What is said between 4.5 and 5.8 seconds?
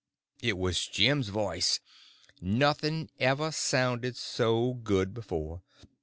good before.